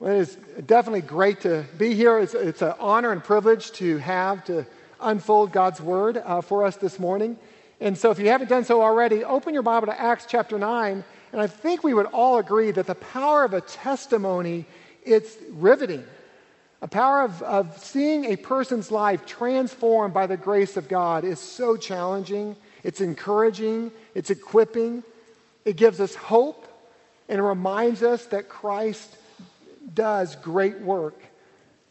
[0.00, 2.18] Well, it is definitely great to be here.
[2.18, 4.64] It's, it's an honor and privilege to have to
[4.98, 7.36] unfold God's word uh, for us this morning.
[7.80, 11.04] And so, if you haven't done so already, open your Bible to Acts chapter 9.
[11.32, 14.64] And I think we would all agree that the power of a testimony
[15.04, 16.04] it's riveting.
[16.80, 21.38] A power of, of seeing a person's life transformed by the grace of God is
[21.38, 22.56] so challenging.
[22.84, 25.02] It's encouraging, it's equipping,
[25.66, 26.66] it gives us hope,
[27.28, 29.18] and reminds us that Christ
[29.94, 31.20] does great work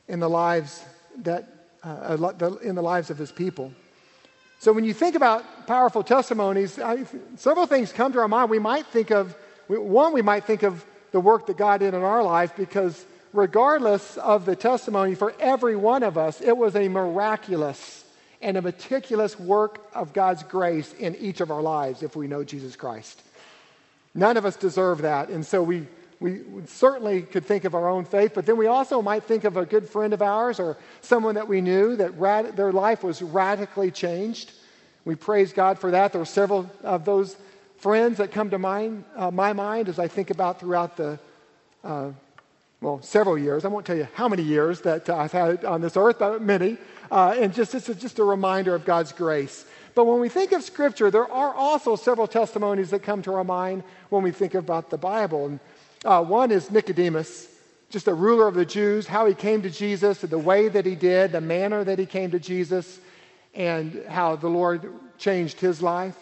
[0.07, 0.84] in the lives
[1.17, 1.47] that
[1.84, 3.71] uh, in the lives of his people.
[4.59, 7.05] So when you think about powerful testimonies, I,
[7.38, 8.49] several things come to our mind.
[8.49, 9.35] We might think of
[9.67, 14.17] one, we might think of the work that God did in our life because regardless
[14.17, 18.03] of the testimony for every one of us, it was a miraculous
[18.41, 22.44] and a meticulous work of God's grace in each of our lives if we know
[22.44, 23.21] Jesus Christ.
[24.16, 25.88] None of us deserve that, and so we
[26.19, 29.55] we certainly could think of our own faith, but then we also might think of
[29.55, 33.21] a good friend of ours or someone that we knew that rad- their life was
[33.21, 34.52] radically changed.
[35.05, 36.11] We praise God for that.
[36.11, 37.38] There are several of those
[37.77, 41.17] friends that come to mind, uh, my mind as I think about throughout the,
[41.85, 42.11] uh,
[42.81, 43.63] well, several years.
[43.63, 46.77] I won't tell you how many years that I've had on this earth, but many.
[47.09, 49.66] Uh, and just it's just a reminder of God's grace.
[49.95, 53.44] But when we think of Scripture, there are also several testimonies that come to our
[53.44, 55.45] mind when we think about the Bible.
[55.45, 55.59] And
[56.05, 57.47] uh, one is Nicodemus,
[57.89, 60.95] just a ruler of the Jews, how he came to Jesus, the way that he
[60.95, 63.00] did, the manner that he came to Jesus,
[63.53, 66.16] and how the Lord changed his life.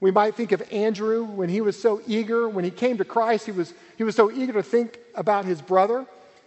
[0.00, 3.46] We might think of Andrew when he was so eager, when he came to Christ,
[3.46, 6.06] he was, he was so eager to think about his brother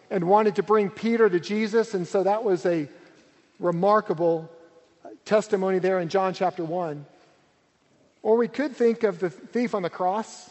[0.10, 1.94] and wanted to bring Peter to Jesus.
[1.94, 2.88] And so that was a
[3.60, 4.50] remarkable
[5.24, 7.06] testimony there in John chapter 1.
[8.24, 10.50] Or we could think of the thief on the cross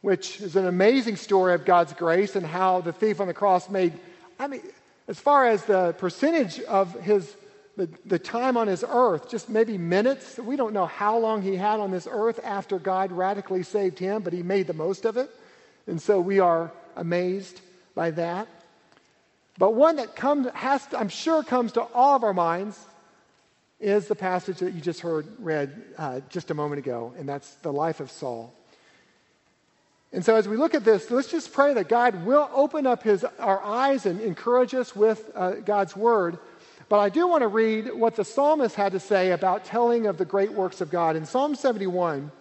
[0.00, 3.68] which is an amazing story of God's grace and how the thief on the cross
[3.68, 3.92] made,
[4.38, 4.62] I mean,
[5.08, 7.34] as far as the percentage of his,
[7.76, 10.38] the, the time on his earth, just maybe minutes.
[10.38, 14.22] We don't know how long he had on this earth after God radically saved him,
[14.22, 15.30] but he made the most of it.
[15.86, 17.60] And so we are amazed
[17.94, 18.46] by that.
[19.56, 22.78] But one that comes, has to, I'm sure comes to all of our minds
[23.80, 27.54] is the passage that you just heard read uh, just a moment ago, and that's
[27.56, 28.52] the life of Saul.
[30.12, 33.02] And so, as we look at this, let's just pray that God will open up
[33.02, 36.38] his, our eyes and encourage us with uh, God's word.
[36.88, 40.16] But I do want to read what the psalmist had to say about telling of
[40.16, 41.16] the great works of God.
[41.16, 42.32] In Psalm 71,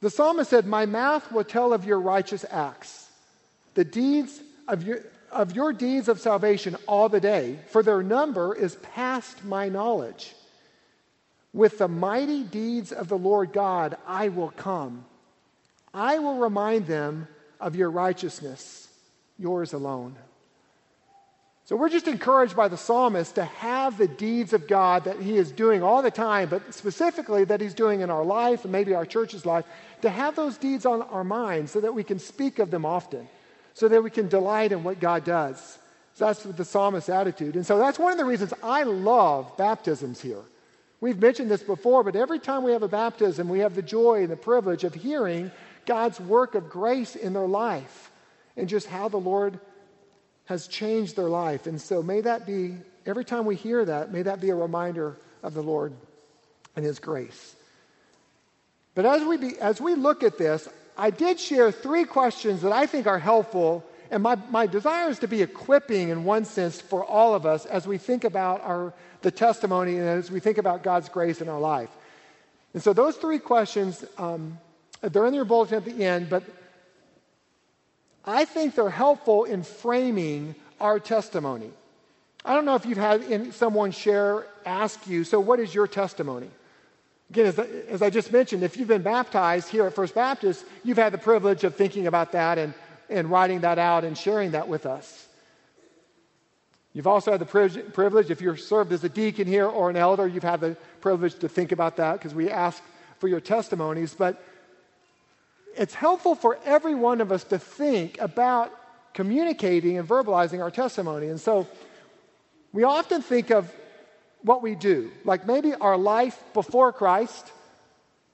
[0.00, 3.10] the psalmist said, My mouth will tell of your righteous acts,
[3.74, 5.00] the deeds of your,
[5.32, 10.34] of your deeds of salvation all the day, for their number is past my knowledge.
[11.52, 15.04] With the mighty deeds of the Lord God, I will come.
[15.98, 17.26] I will remind them
[17.58, 18.88] of your righteousness,
[19.36, 20.14] yours alone.
[21.64, 25.36] So we're just encouraged by the psalmist to have the deeds of God that he
[25.36, 28.94] is doing all the time, but specifically that he's doing in our life and maybe
[28.94, 29.64] our church's life,
[30.02, 33.28] to have those deeds on our minds so that we can speak of them often,
[33.74, 35.78] so that we can delight in what God does.
[36.14, 37.56] So that's the psalmist's attitude.
[37.56, 40.42] And so that's one of the reasons I love baptisms here.
[41.00, 44.22] We've mentioned this before, but every time we have a baptism, we have the joy
[44.22, 45.50] and the privilege of hearing
[45.88, 48.10] God's work of grace in their life
[48.58, 49.58] and just how the Lord
[50.44, 51.66] has changed their life.
[51.66, 52.76] And so may that be,
[53.06, 55.94] every time we hear that, may that be a reminder of the Lord
[56.76, 57.56] and His grace.
[58.94, 62.72] But as we, be, as we look at this, I did share three questions that
[62.72, 63.82] I think are helpful.
[64.10, 67.64] And my, my desire is to be equipping, in one sense, for all of us
[67.64, 71.48] as we think about our, the testimony and as we think about God's grace in
[71.48, 71.90] our life.
[72.74, 74.58] And so, those three questions um,
[75.00, 76.42] they're in your bulletin at the end, but
[78.24, 81.70] I think they're helpful in framing our testimony.
[82.44, 86.50] I don't know if you've had someone share, ask you, so what is your testimony?
[87.30, 90.96] Again, as, as I just mentioned, if you've been baptized here at First Baptist, you've
[90.96, 92.74] had the privilege of thinking about that and,
[93.10, 95.26] and writing that out and sharing that with us.
[96.94, 97.46] You've also had the
[97.92, 101.38] privilege, if you're served as a deacon here or an elder, you've had the privilege
[101.40, 102.82] to think about that because we ask
[103.18, 104.14] for your testimonies.
[104.14, 104.42] But
[105.76, 108.72] it's helpful for every one of us to think about
[109.14, 111.28] communicating and verbalizing our testimony.
[111.28, 111.66] And so
[112.72, 113.72] we often think of
[114.42, 117.52] what we do, like maybe our life before Christ,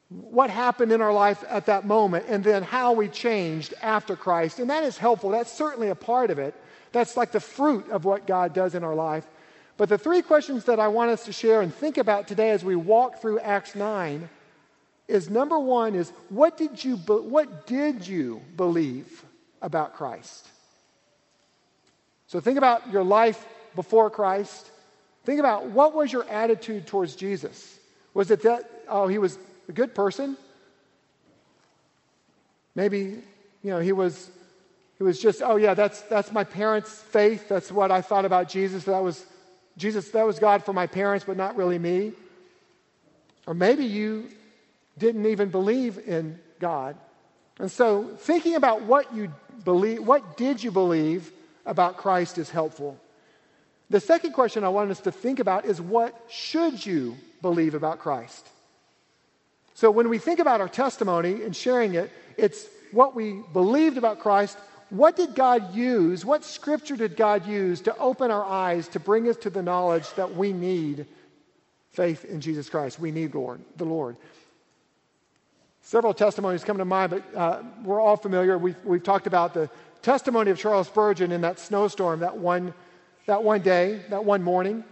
[0.09, 4.59] what happened in our life at that moment, and then how we changed after Christ.
[4.59, 5.31] And that is helpful.
[5.31, 6.55] That's certainly a part of it.
[6.93, 9.27] That's like the fruit of what God does in our life.
[9.77, 12.65] But the three questions that I want us to share and think about today as
[12.65, 14.29] we walk through Acts 9
[15.07, 19.25] is number one is what did you, what did you believe
[19.61, 20.47] about Christ?
[22.27, 24.71] So think about your life before Christ.
[25.25, 27.79] Think about what was your attitude towards Jesus?
[28.13, 30.37] Was it that, oh, he was a good person?
[32.75, 33.23] Maybe,
[33.63, 34.31] you know, he was
[34.97, 37.49] he was just, oh yeah, that's that's my parents' faith.
[37.49, 38.85] That's what I thought about Jesus.
[38.85, 39.25] That was
[39.77, 42.13] Jesus, that was God for my parents, but not really me.
[43.47, 44.29] Or maybe you
[44.99, 46.97] didn't even believe in God.
[47.59, 49.33] And so thinking about what you
[49.65, 51.31] believe, what did you believe
[51.67, 52.99] about Christ is helpful.
[53.91, 57.99] The second question I want us to think about is what should you believe about
[57.99, 58.47] Christ?
[59.75, 64.21] So when we think about our testimony and sharing it, it's what we believed about
[64.21, 64.57] Christ.
[64.91, 66.25] What did God use?
[66.25, 70.09] What scripture did God use to open our eyes to bring us to the knowledge
[70.15, 71.07] that we need
[71.93, 73.01] faith in Jesus Christ?
[73.01, 74.17] We need Lord, the Lord.
[75.87, 78.57] Several testimonies come to mind, but uh, we're all familiar.
[78.57, 79.69] We've, we've talked about the
[80.01, 82.73] testimony of Charles Spurgeon in that snowstorm that one,
[83.27, 84.83] that one day, that one morning,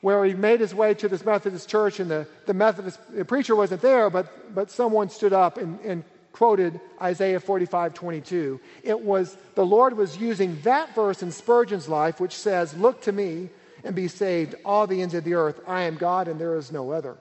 [0.00, 3.54] where he made his way to this Methodist church, and the, the Methodist the preacher
[3.54, 8.58] wasn't there, but, but someone stood up and, and quoted Isaiah 45 22.
[8.82, 13.12] It was the Lord was using that verse in Spurgeon's life, which says, Look to
[13.12, 13.50] me
[13.84, 15.60] and be saved, all the ends of the earth.
[15.66, 17.14] I am God and there is no other.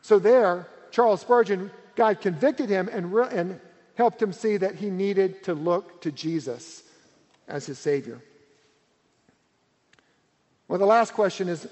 [0.00, 3.60] So there, Charles Spurgeon, God convicted him and, re- and
[3.94, 6.82] helped him see that he needed to look to Jesus
[7.48, 8.20] as his Savior.
[10.68, 11.68] Well, the last question is,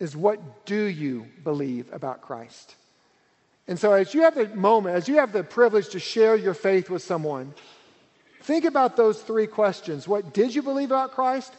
[0.00, 2.74] is what do you believe about Christ?
[3.68, 6.54] And so, as you have the moment, as you have the privilege to share your
[6.54, 7.54] faith with someone,
[8.42, 10.06] think about those three questions.
[10.06, 11.54] What did you believe about Christ?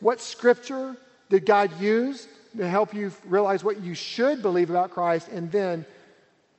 [0.00, 0.96] What scripture
[1.28, 5.28] did God use to help you realize what you should believe about Christ?
[5.28, 5.84] And then,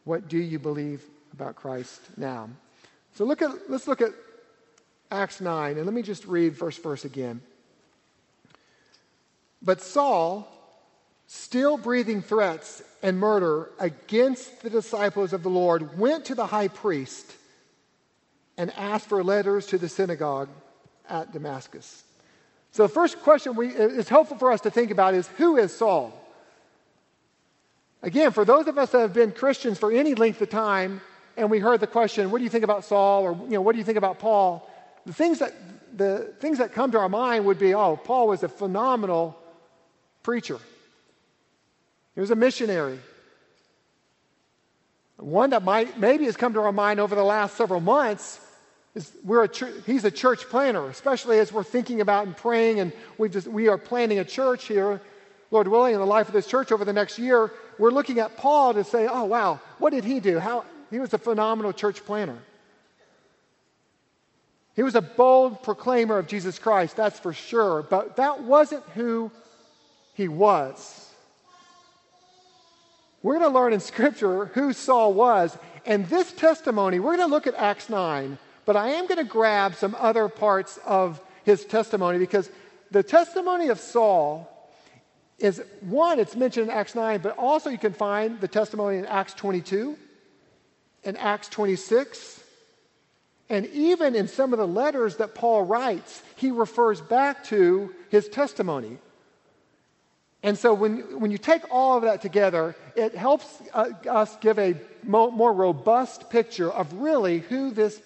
[0.04, 1.04] what do you believe
[1.34, 2.50] about Christ now?
[3.16, 4.12] So look at, let's look at
[5.12, 7.42] Acts 9, and let me just read first verse again.
[9.62, 10.48] But Saul,
[11.28, 16.70] still breathing threats and murder against the disciples of the Lord, went to the high
[16.70, 17.36] priest
[18.58, 20.50] and asked for letters to the synagogue
[21.10, 22.04] at Damascus.
[22.72, 25.76] So, the first question we, is helpful for us to think about is who is
[25.76, 26.14] Saul?
[28.04, 31.02] Again, for those of us that have been Christians for any length of time,
[31.38, 33.24] and we heard the question, what do you think about Saul?
[33.24, 34.70] Or, you know, what do you think about Paul?
[35.06, 35.54] The things that,
[35.96, 39.38] the things that come to our mind would be, oh, Paul was a phenomenal
[40.24, 40.60] preacher.
[42.16, 43.00] He was a missionary.
[45.18, 48.40] One that might, maybe has come to our mind over the last several months
[48.96, 49.50] is we're a
[49.86, 53.70] he's a church planner, especially as we're thinking about and praying, and we just we
[53.70, 55.00] are planning a church here,
[55.52, 57.52] Lord willing, in the life of this church over the next year.
[57.78, 60.40] We're looking at Paul to say, oh wow, what did he do?
[60.40, 62.38] How he was a phenomenal church planner.
[64.76, 69.30] He was a bold proclaimer of Jesus Christ, that's for sure, but that wasn't who
[70.14, 71.10] he was.
[73.22, 75.56] We're going to learn in Scripture who Saul was.
[75.86, 79.24] And this testimony, we're going to look at Acts 9, but I am going to
[79.24, 82.50] grab some other parts of his testimony because
[82.92, 84.51] the testimony of Saul
[85.42, 89.06] is one, it's mentioned in Acts 9, but also you can find the testimony in
[89.06, 89.98] Acts 22
[91.04, 92.44] in Acts 26.
[93.50, 98.30] And even in some of the letters that Paul writes, he refers back to his
[98.30, 98.98] testimony.
[100.44, 104.58] And so when, when you take all of that together, it helps uh, us give
[104.58, 108.02] a mo- more robust picture of really who this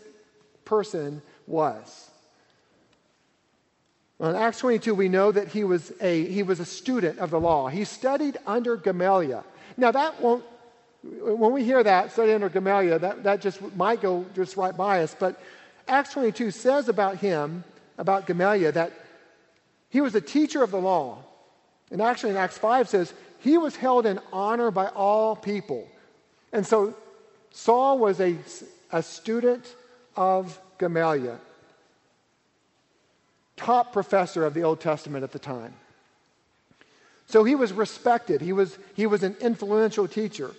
[0.66, 2.10] person was.
[4.18, 7.32] Well, in Acts 22, we know that he was, a, he was a student of
[7.32, 7.68] the law.
[7.68, 9.44] He studied under Gamaliel.
[9.78, 10.44] Now, that won't
[11.06, 15.04] when we hear that, study under Gamaliel, that, that just might go just right by
[15.04, 15.16] us.
[15.18, 15.40] But
[15.88, 17.64] Acts 22 says about him,
[17.98, 18.92] about Gamaliel, that
[19.90, 21.20] he was a teacher of the law.
[21.92, 25.88] And actually, in Acts 5 says he was held in honor by all people.
[26.52, 26.96] And so
[27.52, 28.36] Saul was a,
[28.92, 29.76] a student
[30.16, 31.40] of Gamaliel,
[33.58, 35.74] top professor of the Old Testament at the time.
[37.28, 40.52] So he was respected, he was, he was an influential teacher.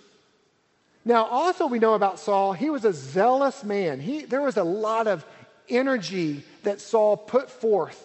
[1.05, 4.01] Now, also, we know about Saul, he was a zealous man.
[4.01, 5.25] He, there was a lot of
[5.69, 8.03] energy that Saul put forth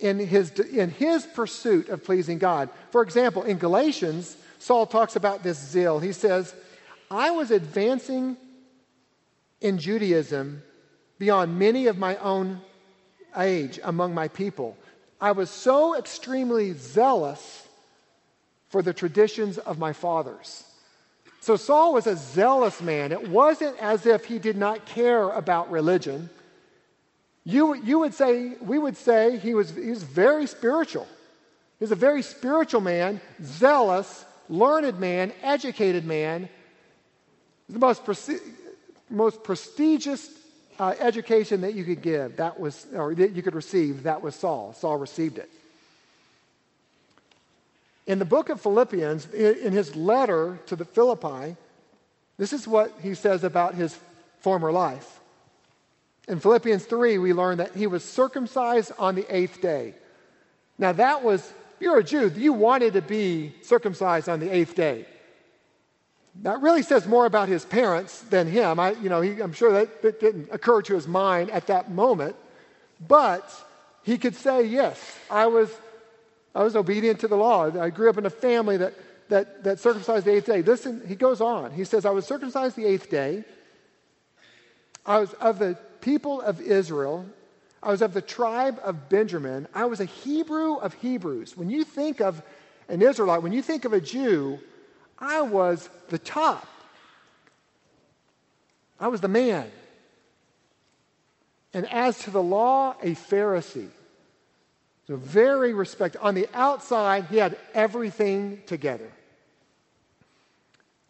[0.00, 2.68] in his, in his pursuit of pleasing God.
[2.90, 6.00] For example, in Galatians, Saul talks about this zeal.
[6.00, 6.52] He says,
[7.10, 8.36] I was advancing
[9.60, 10.62] in Judaism
[11.18, 12.60] beyond many of my own
[13.36, 14.76] age among my people.
[15.20, 17.66] I was so extremely zealous
[18.68, 20.64] for the traditions of my fathers.
[21.40, 23.12] So Saul was a zealous man.
[23.12, 26.30] It wasn't as if he did not care about religion.
[27.44, 31.06] You, you would say, we would say he was, he was very spiritual.
[31.78, 36.48] He was a very spiritual man, zealous, learned man, educated man.
[37.68, 38.02] The most,
[39.08, 40.28] most prestigious
[40.78, 44.34] uh, education that you could give, that was, or that you could receive, that was
[44.34, 44.74] Saul.
[44.74, 45.50] Saul received it.
[48.06, 51.56] In the book of Philippians, in his letter to the Philippi,
[52.38, 53.98] this is what he says about his
[54.40, 55.20] former life.
[56.26, 59.94] In Philippians 3, we learn that he was circumcised on the eighth day.
[60.78, 65.06] Now, that was, you're a Jew, you wanted to be circumcised on the eighth day.
[66.42, 68.78] That really says more about his parents than him.
[68.78, 71.90] I, you know, he, I'm sure that, that didn't occur to his mind at that
[71.90, 72.36] moment,
[73.06, 73.50] but
[74.04, 75.70] he could say, Yes, I was,
[76.54, 77.70] I was obedient to the law.
[77.80, 78.94] I grew up in a family that,
[79.28, 80.62] that, that circumcised the eighth day.
[80.62, 81.72] Listen, he goes on.
[81.72, 83.44] He says, I was circumcised the eighth day.
[85.04, 87.26] I was of the people of Israel.
[87.82, 89.68] I was of the tribe of Benjamin.
[89.74, 91.56] I was a Hebrew of Hebrews.
[91.56, 92.42] When you think of
[92.88, 94.58] an Israelite, when you think of a Jew,
[95.20, 96.66] I was the top.
[99.00, 99.70] I was the man.
[101.74, 103.88] And as to the law, a Pharisee.
[105.06, 106.16] So very respect.
[106.16, 109.10] On the outside, he had everything together.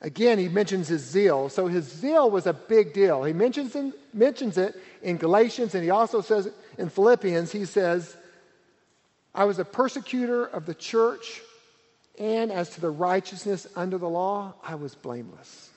[0.00, 1.49] Again, he mentions his zeal.
[1.49, 3.25] So his zeal was a big deal.
[3.25, 8.17] He mentions, in, mentions it in Galatians, and he also says in Philippians, he says,
[9.35, 11.41] I was a persecutor of the church
[12.19, 15.71] and as to the righteousness under the law, I was blameless.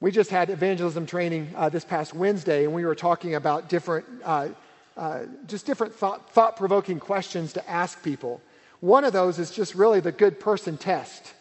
[0.00, 4.06] We just had evangelism training uh, this past Wednesday, and we were talking about different,
[4.24, 4.48] uh,
[4.96, 8.40] uh, just different thought provoking questions to ask people.
[8.80, 11.34] One of those is just really the good person test.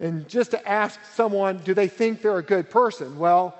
[0.00, 3.18] And just to ask someone, do they think they're a good person?
[3.18, 3.56] Well,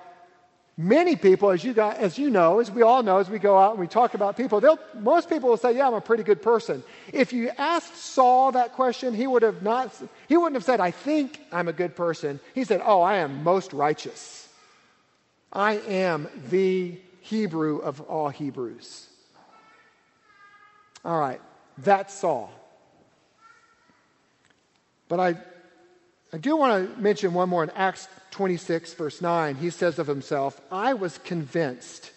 [0.81, 3.73] Many people, as you, as you know, as we all know, as we go out
[3.73, 4.63] and we talk about people,
[4.95, 8.75] most people will say, "Yeah, I'm a pretty good person." If you asked Saul that
[8.75, 9.91] question, he would have not.
[10.29, 13.43] He wouldn't have said, "I think I'm a good person." He said, "Oh, I am
[13.43, 14.49] most righteous.
[15.53, 19.09] I am the Hebrew of all Hebrews."
[21.05, 21.41] All right,
[21.79, 22.53] that's Saul.
[25.09, 25.37] But I,
[26.33, 30.07] I do want to mention one more in Acts 26, verse 9, he says of
[30.07, 32.13] himself, I was convinced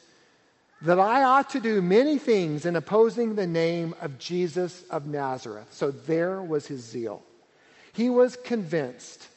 [0.82, 5.68] that I ought to do many things in opposing the name of Jesus of Nazareth.
[5.72, 7.24] So there was his zeal.
[7.94, 9.28] He was convinced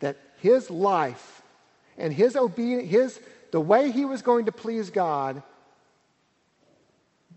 [0.00, 1.42] that his life
[1.96, 3.20] and his obedience, his,
[3.52, 5.42] the way he was going to please God,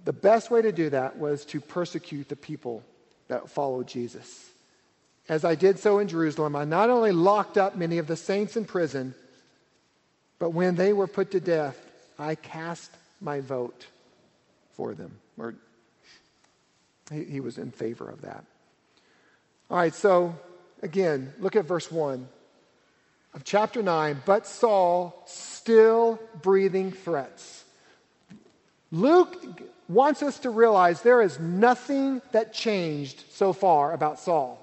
[0.05, 2.83] the best way to do that was to persecute the people
[3.27, 4.49] that followed Jesus.
[5.27, 8.55] As I did so in Jerusalem, I not only locked up many of the saints
[8.55, 9.15] in prison,
[10.37, 11.79] but when they were put to death,
[12.19, 12.91] I cast
[13.21, 13.87] my vote
[14.73, 15.17] for them.
[15.37, 15.55] Or
[17.11, 18.43] he, he was in favor of that.
[19.71, 20.35] All right, so
[20.83, 22.27] again, look at verse 1
[23.33, 24.21] of chapter 9.
[24.25, 27.63] But Saul, still breathing threats.
[28.91, 34.61] Luke wants us to realize there is nothing that changed so far about Saul.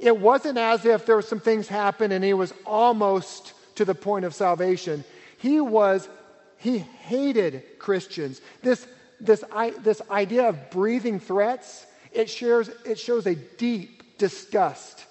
[0.00, 3.94] It wasn't as if there were some things happened and he was almost to the
[3.94, 5.04] point of salvation.
[5.36, 6.08] He was,
[6.56, 8.40] he hated Christians.
[8.62, 8.86] This,
[9.20, 15.04] this, I, this idea of breathing threats, it, shares, it shows a deep disgust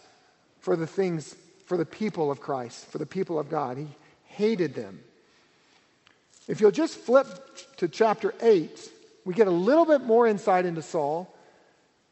[0.60, 1.36] for the things,
[1.68, 3.78] for the people of Christ, for the people of God.
[3.78, 3.88] He
[4.26, 5.00] hated them.
[6.48, 7.28] If you'll just flip
[7.78, 8.92] to chapter 8,
[9.24, 11.32] we get a little bit more insight into Saul.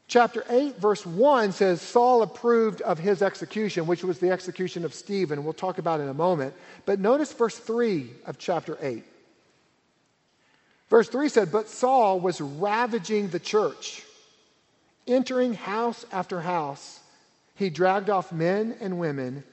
[0.08, 4.94] Chapter 8, verse 1 says Saul approved of his execution, which was the execution of
[4.94, 5.44] Stephen.
[5.44, 6.54] We'll talk about in a moment.
[6.86, 9.04] But notice verse 3 of chapter 8.
[10.90, 14.04] Verse 3 said, But Saul was ravaging the church,
[15.06, 17.02] entering house after house.
[17.56, 19.44] He dragged off men and women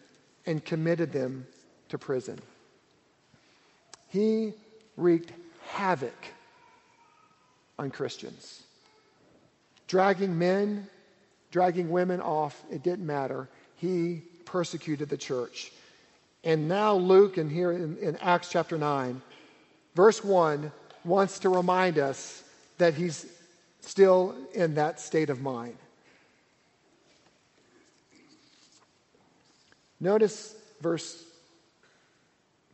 [0.47, 1.49] and committed them
[1.89, 2.39] to prison.
[4.11, 4.53] He
[4.97, 5.33] wreaked
[5.63, 6.15] havoc
[7.77, 8.64] on Christians
[9.95, 10.89] dragging men,
[11.53, 13.49] dragging women off, it didn't matter.
[13.77, 15.71] He persecuted the church.
[16.43, 19.23] And now Luke, and here in, in Acts chapter 9,
[19.95, 20.73] verse 1,
[21.05, 22.43] wants to remind us
[22.79, 23.25] that he's
[23.83, 25.77] still in that state of mind.
[30.01, 31.23] Notice verse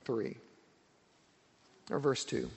[0.07, 0.39] 3
[1.91, 2.49] or verse 2.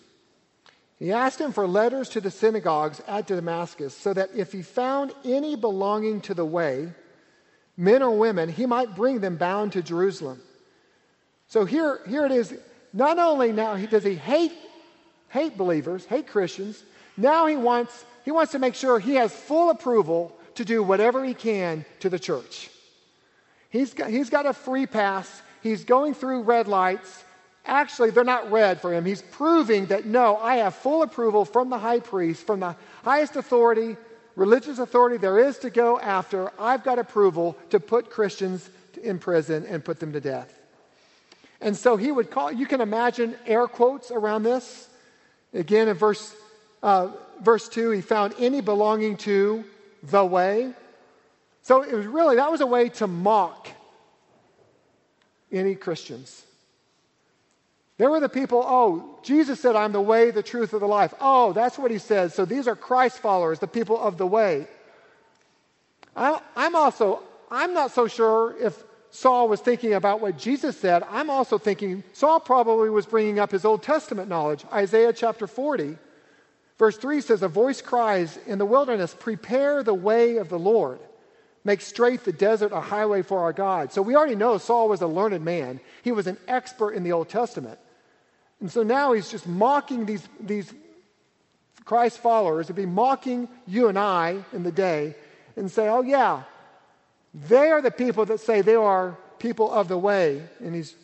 [1.04, 5.12] He asked him for letters to the synagogues at Damascus so that if he found
[5.26, 6.94] any belonging to the way,
[7.76, 10.40] men or women, he might bring them bound to Jerusalem.
[11.50, 12.56] So here, here it is.
[12.94, 14.54] Not only now does he hate
[15.28, 16.82] hate believers, hate Christians.
[17.18, 21.26] Now he wants, he wants to make sure he has full approval to do whatever
[21.26, 22.70] he can to the church.
[23.70, 25.42] He's got, he's got a free pass.
[25.62, 27.26] He's going through red lights.
[27.66, 29.06] Actually, they're not red for him.
[29.06, 33.36] He's proving that no, I have full approval from the high priest, from the highest
[33.38, 33.96] authority,
[34.36, 36.52] religious authority there is to go after.
[36.60, 38.70] I've got approval to put Christians
[39.02, 40.60] in prison and put them to death.
[41.62, 44.90] And so he would call, you can imagine air quotes around this.
[45.54, 46.36] Again, in verse,
[46.82, 49.64] uh, verse 2, he found any belonging to
[50.04, 50.74] the way.
[51.62, 53.70] So it was really, that was a way to mock
[55.50, 56.44] any Christians.
[57.98, 61.14] There were the people, oh, Jesus said, I'm the way, the truth, of the life.
[61.22, 62.34] Oh, that's what he says.
[62.34, 64.68] So these are Christ followers, the people of the way.
[66.16, 67.22] I'm also,
[67.52, 71.04] I'm not so sure if Saul was thinking about what Jesus said.
[71.10, 74.66] I'm also thinking Saul probably was bringing up his Old Testament knowledge.
[74.72, 75.98] Isaiah chapter 40,
[76.80, 81.00] verse 3 says, A voice cries in the wilderness, Prepare the way of the Lord.
[81.64, 83.94] Make straight the desert a highway for our God.
[83.94, 85.80] So we already know Saul was a learned man.
[86.02, 87.80] He was an expert in the Old Testament.
[88.64, 90.74] And so now he's just mocking these, these
[91.84, 95.16] Christ followers, He'd be mocking you and I in the day,
[95.58, 96.44] and say, oh, yeah,
[97.34, 100.42] they are the people that say they are people of the way.
[100.62, 100.96] And he's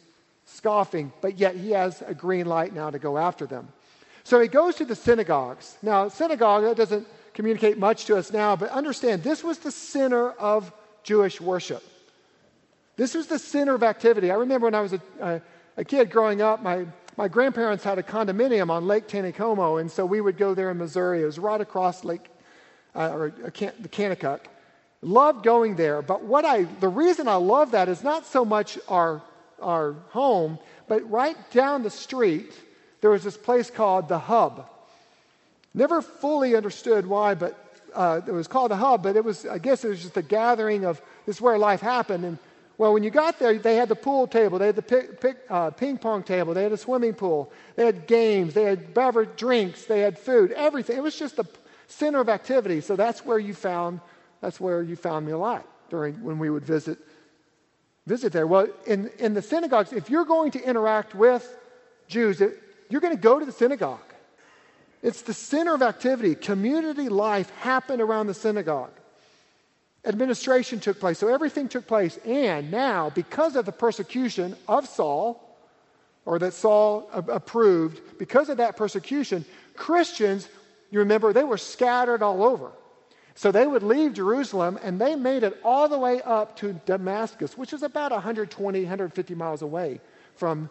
[0.45, 3.67] scoffing, but yet he has a green light now to go after them.
[4.23, 5.77] So he goes to the synagogues.
[5.81, 10.31] Now, synagogue, that doesn't communicate much to us now, but understand this was the center
[10.31, 10.71] of
[11.03, 11.83] Jewish worship.
[12.95, 14.31] This was the center of activity.
[14.31, 15.41] I remember when I was a, a,
[15.75, 16.85] a kid growing up, my,
[17.19, 20.77] my grandparents had a condominium on Lake Taneycomo, and so we would go there in
[20.77, 21.21] Missouri.
[21.21, 22.25] It was right across Lake,
[22.95, 24.39] uh, or the Kanakuk.
[25.01, 28.79] Loved going there, but what I, the reason I love that is not so much
[28.87, 29.21] our,
[29.61, 32.53] our home, but right down the street,
[33.01, 34.69] there was this place called The Hub.
[35.73, 39.57] Never fully understood why, but uh, it was called a hub, but it was, I
[39.57, 42.23] guess it was just a gathering of this is where life happened.
[42.23, 42.37] And
[42.79, 45.35] well, when you got there, they had the pool table, they had the pick, pick,
[45.49, 49.35] uh, ping pong table, they had a swimming pool, they had games, they had beverage
[49.35, 50.95] drinks, they had food, everything.
[50.95, 51.43] It was just the
[51.87, 52.79] center of activity.
[52.79, 53.99] So that's where you found,
[54.39, 56.97] that's where you found me a lot during when we would visit
[58.07, 58.47] visit there.
[58.47, 61.45] Well, in, in the synagogues, if you're going to interact with
[62.07, 63.99] Jews, it, you're going to go to the synagogue.
[65.03, 66.33] It's the center of activity.
[66.33, 68.98] Community life happened around the synagogue.
[70.05, 71.19] Administration took place.
[71.19, 72.17] So everything took place.
[72.25, 75.45] And now, because of the persecution of Saul,
[76.25, 79.43] or that Saul approved, because of that persecution,
[79.75, 80.47] Christians,
[80.91, 82.71] you remember, they were scattered all over.
[83.35, 87.57] So they would leave Jerusalem and they made it all the way up to Damascus,
[87.57, 90.01] which is about 120, 150 miles away
[90.35, 90.69] from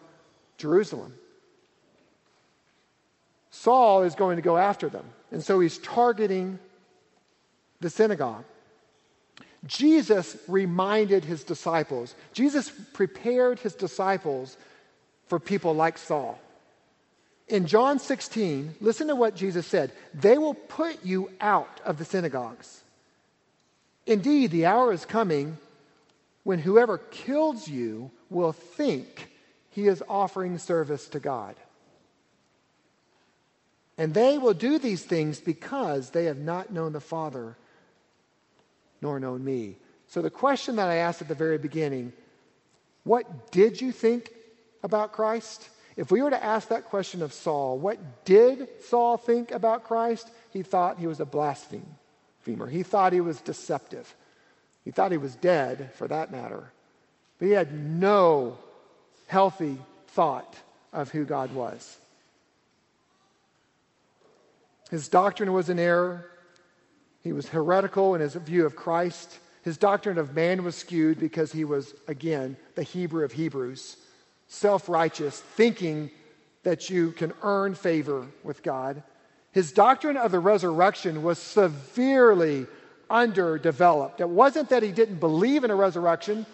[0.57, 1.13] Jerusalem.
[3.49, 5.05] Saul is going to go after them.
[5.31, 6.59] And so he's targeting
[7.79, 8.45] the synagogue.
[9.65, 14.57] Jesus reminded his disciples, Jesus prepared his disciples
[15.27, 16.39] for people like Saul.
[17.47, 22.05] In John 16, listen to what Jesus said They will put you out of the
[22.05, 22.81] synagogues.
[24.05, 25.57] Indeed, the hour is coming
[26.43, 29.29] when whoever kills you will think
[29.69, 31.55] he is offering service to God.
[33.97, 37.57] And they will do these things because they have not known the Father
[39.01, 39.77] nor known me.
[40.07, 42.13] So, the question that I asked at the very beginning
[43.03, 44.31] what did you think
[44.83, 45.69] about Christ?
[45.95, 50.29] If we were to ask that question of Saul, what did Saul think about Christ?
[50.51, 51.83] He thought he was a blasphemer.
[52.45, 54.15] He thought he was deceptive.
[54.85, 56.71] He thought he was dead, for that matter.
[57.37, 58.57] But he had no
[59.27, 60.55] healthy thought
[60.93, 61.97] of who God was.
[64.89, 66.29] His doctrine was in error.
[67.21, 69.39] He was heretical in his view of Christ.
[69.63, 73.97] His doctrine of man was skewed because he was, again, the Hebrew of Hebrews,
[74.47, 76.11] self righteous, thinking
[76.63, 79.03] that you can earn favor with God.
[79.51, 82.67] His doctrine of the resurrection was severely
[83.09, 84.21] underdeveloped.
[84.21, 86.45] It wasn't that he didn't believe in a resurrection,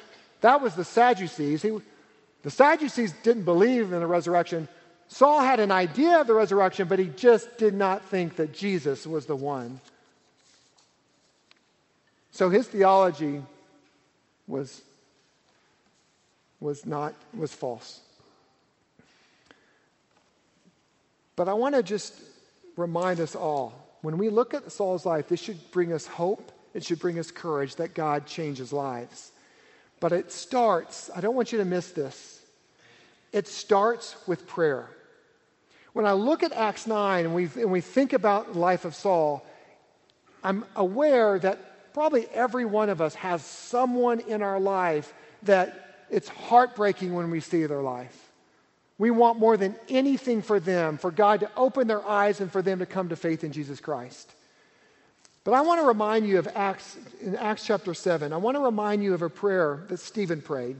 [0.41, 1.61] that was the Sadducees.
[1.61, 1.77] He,
[2.43, 4.67] the Sadducees didn't believe in the resurrection.
[5.07, 9.05] Saul had an idea of the resurrection, but he just did not think that Jesus
[9.05, 9.79] was the one.
[12.35, 13.41] So his theology
[14.45, 14.81] was,
[16.59, 18.01] was not was false.
[21.37, 22.13] But I want to just
[22.75, 26.51] remind us all when we look at Saul's life, this should bring us hope.
[26.73, 29.31] It should bring us courage that God changes lives.
[30.01, 32.41] But it starts, I don't want you to miss this.
[33.31, 34.89] It starts with prayer.
[35.93, 38.93] when I look at Acts 9 and we, and we think about the life of
[38.93, 39.45] Saul,
[40.43, 46.27] I'm aware that probably every one of us has someone in our life that it's
[46.27, 48.33] heartbreaking when we see their life.
[48.97, 52.61] We want more than anything for them, for God to open their eyes and for
[52.61, 54.29] them to come to faith in Jesus Christ.
[55.45, 58.61] But I want to remind you of Acts, in Acts chapter 7, I want to
[58.61, 60.75] remind you of a prayer that Stephen prayed.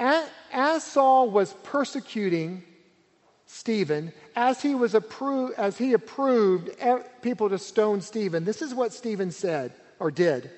[0.00, 2.64] As Saul was persecuting
[3.50, 6.70] Stephen, as he, was appro- as he approved
[7.22, 10.50] people to stone Stephen, this is what Stephen said or did.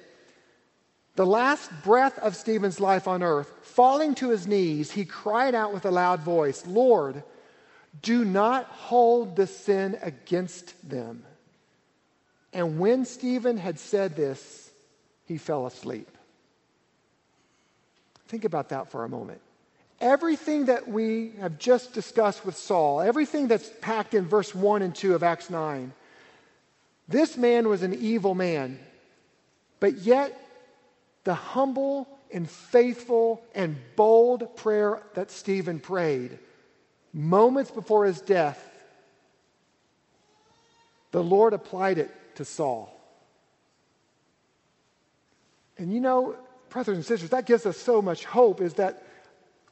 [1.15, 5.73] The last breath of Stephen's life on earth, falling to his knees, he cried out
[5.73, 7.23] with a loud voice, Lord,
[8.03, 11.25] do not hold the sin against them.
[12.53, 14.69] And when Stephen had said this,
[15.27, 16.09] he fell asleep.
[18.27, 19.41] Think about that for a moment.
[20.01, 24.95] Everything that we have just discussed with Saul, everything that's packed in verse 1 and
[24.95, 25.93] 2 of Acts 9,
[27.07, 28.79] this man was an evil man,
[29.79, 30.41] but yet
[31.25, 36.39] the humble and faithful and bold prayer that Stephen prayed
[37.13, 38.67] moments before his death,
[41.11, 42.97] the Lord applied it to Saul.
[45.77, 46.37] And you know,
[46.69, 49.03] brothers and sisters, that gives us so much hope is that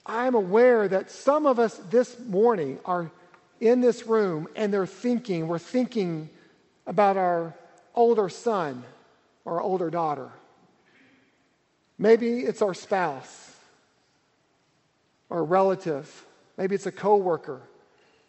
[0.06, 3.10] I'm aware that some of us this morning are
[3.60, 6.30] in this room and they're thinking, we're thinking
[6.86, 7.54] about our
[7.94, 8.84] older son
[9.44, 10.30] or older daughter.
[11.98, 13.56] Maybe it's our spouse
[15.28, 16.24] or relative.
[16.56, 17.60] Maybe it's a coworker.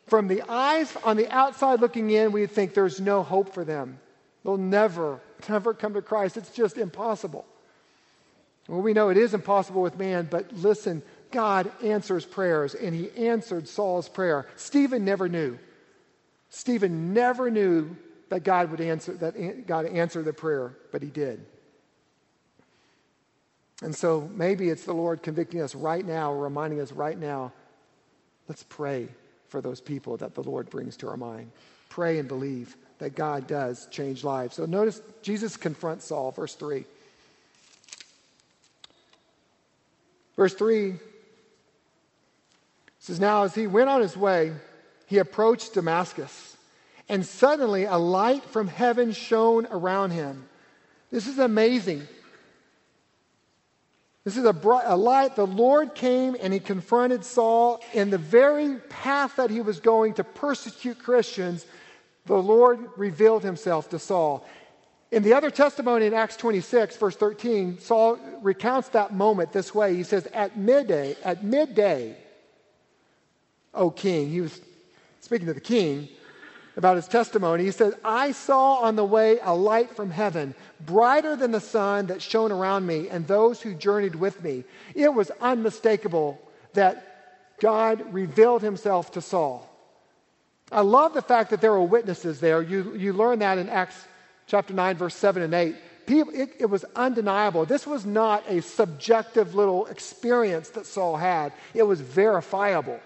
[0.07, 3.99] From the eyes on the outside looking in, we think there's no hope for them.
[4.43, 6.35] They'll never, never come to Christ.
[6.35, 7.45] It's just impossible.
[8.67, 11.01] Well, we know it is impossible with man, but listen,
[11.31, 14.47] God answers prayers, and he answered Saul's prayer.
[14.55, 15.57] Stephen never knew.
[16.49, 17.95] Stephen never knew
[18.29, 21.45] that God would answer that God answered the prayer, but he did.
[23.81, 27.53] And so maybe it's the Lord convicting us right now, reminding us right now,
[28.47, 29.07] let's pray
[29.47, 31.51] for those people that the Lord brings to our mind.
[31.87, 34.55] Pray and believe that God does change lives.
[34.55, 36.83] So notice Jesus confronts Saul, verse 3.
[40.35, 40.95] Verse 3
[43.09, 44.53] says, Now as he went on his way,
[45.07, 46.55] he approached Damascus,
[47.09, 50.47] and suddenly a light from heaven shone around him.
[51.11, 52.07] This is amazing.
[54.23, 55.35] This is a, bright, a light.
[55.35, 60.13] The Lord came and he confronted Saul in the very path that he was going
[60.15, 61.65] to persecute Christians.
[62.27, 64.45] The Lord revealed himself to Saul.
[65.11, 69.95] In the other testimony in Acts 26, verse 13, Saul recounts that moment this way.
[69.95, 72.15] He says, At midday, at midday,
[73.73, 74.59] O king, he was
[75.21, 76.07] speaking to the king
[76.75, 77.65] about his testimony.
[77.65, 82.07] He said, I saw on the way a light from heaven, brighter than the sun
[82.07, 84.63] that shone around me and those who journeyed with me.
[84.95, 86.41] It was unmistakable
[86.73, 89.69] that God revealed himself to Saul.
[90.71, 92.61] I love the fact that there were witnesses there.
[92.61, 94.05] You, you learn that in Acts
[94.47, 95.75] chapter 9, verse 7 and 8.
[96.05, 97.65] People, it, it was undeniable.
[97.65, 102.99] This was not a subjective little experience that Saul had, it was verifiable.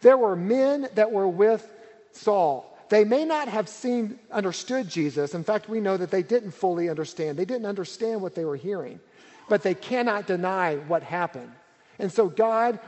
[0.00, 1.66] There were men that were with
[2.12, 2.66] Saul.
[2.88, 5.34] They may not have seen, understood Jesus.
[5.34, 7.38] In fact, we know that they didn't fully understand.
[7.38, 8.98] They didn't understand what they were hearing,
[9.48, 11.52] but they cannot deny what happened.
[11.98, 12.80] And so God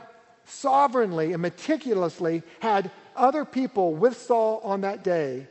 [0.45, 5.47] sovereignly and meticulously had other people with Saul on that day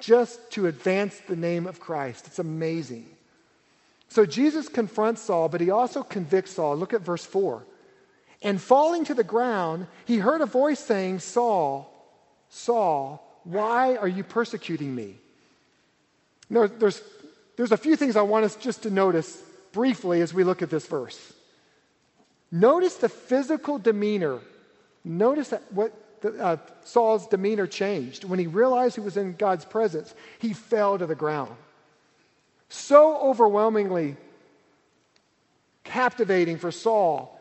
[0.00, 2.26] just to advance the name of Christ.
[2.26, 3.06] It's amazing.
[4.08, 6.76] So Jesus confronts Saul, but he also convicts Saul.
[6.76, 7.64] Look at verse 4.
[8.42, 11.92] And falling to the ground, he heard a voice saying, Saul,
[12.48, 15.16] Saul, why are you persecuting me?
[16.48, 17.02] Now, there's,
[17.56, 19.40] there's a few things I want us just to notice
[19.72, 21.32] briefly as we look at this verse.
[22.50, 24.40] Notice the physical demeanor.
[25.04, 28.24] Notice that what the, uh, Saul's demeanor changed.
[28.24, 31.54] When he realized he was in God's presence, he fell to the ground.
[32.68, 34.16] So overwhelmingly
[35.84, 37.39] captivating for Saul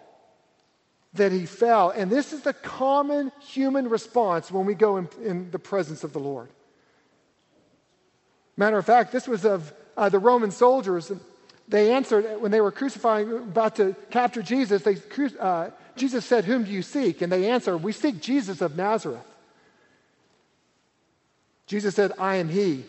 [1.13, 1.89] that he fell.
[1.89, 6.13] And this is the common human response when we go in, in the presence of
[6.13, 6.50] the Lord.
[8.58, 11.12] Matter of fact, this was of uh, the Roman soldiers.
[11.67, 14.84] They answered when they were crucifying, about to capture Jesus.
[14.84, 14.98] They,
[15.39, 17.22] uh, Jesus said, Whom do you seek?
[17.22, 19.26] And they answered, We seek Jesus of Nazareth.
[21.67, 22.84] Jesus said, I am he.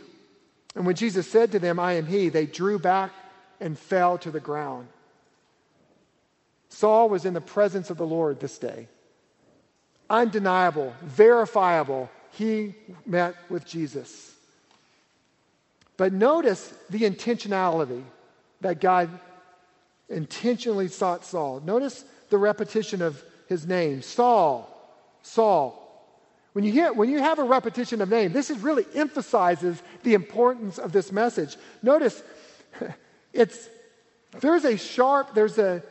[0.74, 3.12] And when Jesus said to them, I am he, they drew back
[3.60, 4.88] and fell to the ground.
[6.70, 8.88] Saul was in the presence of the Lord this day.
[10.08, 12.10] undeniable, verifiable.
[12.32, 12.74] He
[13.06, 14.34] met with Jesus.
[15.96, 18.02] But notice the intentionality
[18.60, 19.10] that God
[20.08, 21.60] intentionally sought Saul.
[21.60, 24.68] Notice the repetition of his name Saul,
[25.22, 25.76] Saul.
[26.52, 30.14] When you, hear, when you have a repetition of name, this is really emphasizes the
[30.14, 31.56] importance of this message.
[31.82, 32.22] Notice,
[33.32, 33.68] it's,
[34.40, 35.82] there's a sharp, there's a, a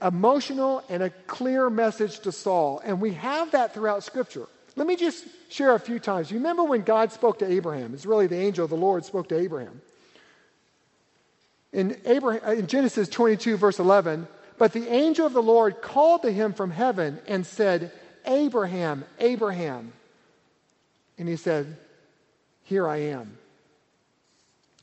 [0.00, 4.46] emotional and a clear message to Saul, and we have that throughout Scripture.
[4.76, 6.30] Let me just share a few times.
[6.30, 7.92] You remember when God spoke to Abraham?
[7.94, 9.80] It's really the angel of the Lord spoke to Abraham.
[11.72, 14.26] In, Abraham, uh, in Genesis 22, verse 11,
[14.58, 17.92] but the angel of the Lord called to him from heaven and said,
[18.26, 19.92] Abraham, Abraham.
[21.18, 21.76] And he said,
[22.64, 23.38] Here I am.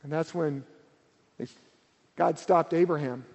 [0.03, 0.63] And that's when
[2.15, 3.25] God stopped Abraham.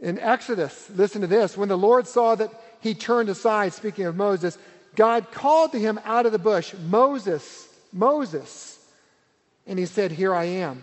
[0.00, 1.56] In Exodus, listen to this.
[1.56, 4.58] When the Lord saw that he turned aside, speaking of Moses,
[4.94, 8.78] God called to him out of the bush, Moses, Moses.
[9.66, 10.82] And he said, Here I am.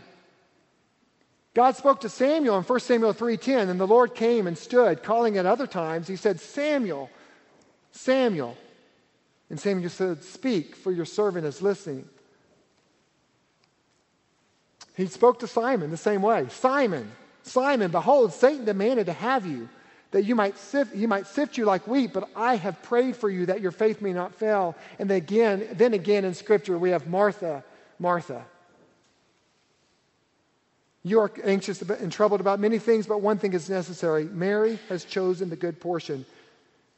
[1.54, 5.38] God spoke to Samuel in 1 Samuel 3:10 and the Lord came and stood calling
[5.38, 7.10] at other times he said Samuel
[7.92, 8.58] Samuel
[9.50, 12.10] and Samuel said speak for your servant is listening
[14.96, 17.12] He spoke to Simon the same way Simon
[17.44, 19.70] Simon behold Satan demanded to have you
[20.12, 23.30] that you might sift he might sift you like wheat but I have prayed for
[23.30, 26.90] you that your faith may not fail and then again then again in scripture we
[26.90, 27.64] have Martha
[28.00, 28.46] Martha
[31.04, 34.24] you are anxious and troubled about many things, but one thing is necessary.
[34.24, 36.26] Mary has chosen the good portion,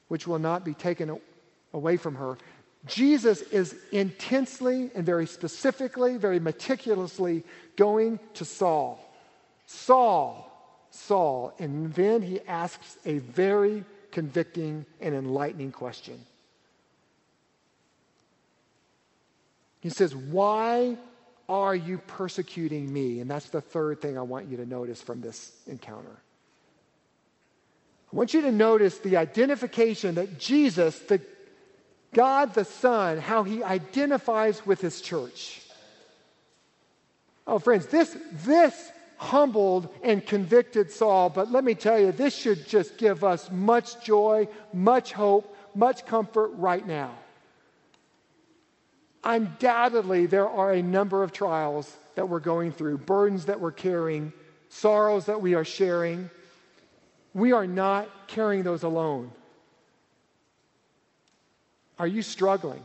[0.09, 1.19] which will not be taken
[1.73, 2.37] away from her.
[2.85, 7.43] Jesus is intensely and very specifically, very meticulously
[7.77, 9.01] going to Saul.
[9.65, 10.51] Saul,
[10.89, 11.53] Saul.
[11.59, 16.19] And then he asks a very convicting and enlightening question.
[19.81, 20.97] He says, Why
[21.47, 23.19] are you persecuting me?
[23.19, 26.17] And that's the third thing I want you to notice from this encounter.
[28.11, 31.21] I want you to notice the identification that Jesus, the
[32.13, 35.61] God the Son, how he identifies with his church.
[37.45, 42.67] Oh, friends, this, this humbled and convicted Saul, but let me tell you, this should
[42.67, 47.11] just give us much joy, much hope, much comfort right now.
[49.23, 54.31] Undoubtedly, there are a number of trials that we're going through, burdens that we're carrying,
[54.69, 56.29] sorrows that we are sharing.
[57.33, 59.31] We are not carrying those alone.
[61.97, 62.83] Are you struggling?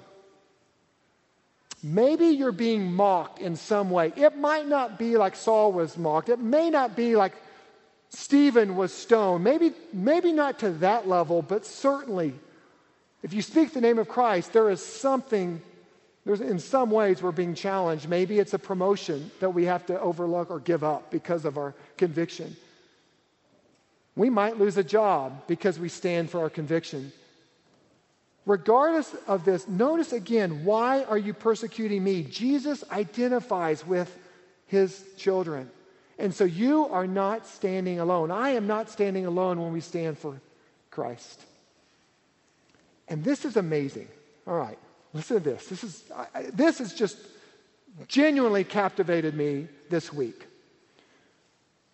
[1.82, 4.12] Maybe you're being mocked in some way.
[4.16, 6.28] It might not be like Saul was mocked.
[6.28, 7.32] It may not be like
[8.10, 9.44] Stephen was stoned.
[9.44, 12.34] Maybe, maybe not to that level, but certainly,
[13.22, 15.62] if you speak the name of Christ, there is something
[16.24, 18.08] there's, in some ways, we're being challenged.
[18.08, 21.74] Maybe it's a promotion that we have to overlook or give up because of our
[21.96, 22.56] conviction.
[24.16, 27.12] We might lose a job because we stand for our conviction.
[28.46, 32.22] Regardless of this, notice again why are you persecuting me?
[32.22, 34.16] Jesus identifies with
[34.66, 35.70] his children.
[36.18, 38.30] And so you are not standing alone.
[38.30, 40.40] I am not standing alone when we stand for
[40.90, 41.44] Christ.
[43.08, 44.08] And this is amazing.
[44.46, 44.78] All right.
[45.12, 45.66] Listen to this.
[45.66, 47.18] This is, I, this has just
[48.06, 50.46] genuinely captivated me this week.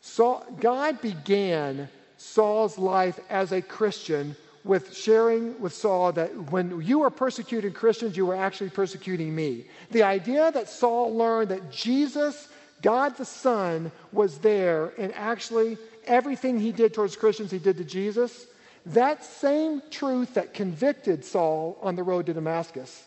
[0.01, 6.99] Saul, God began Saul's life as a Christian with sharing with Saul that when you
[6.99, 9.67] were persecuting Christians, you were actually persecuting me.
[9.93, 12.49] The idea that Saul learned that Jesus,
[12.83, 17.85] God the Son, was there and actually everything he did towards Christians, he did to
[17.85, 18.47] Jesus
[18.87, 23.05] that same truth that convicted Saul on the road to Damascus